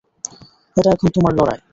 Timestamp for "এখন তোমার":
0.91-1.33